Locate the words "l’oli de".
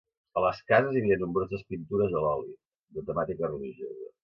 2.25-3.07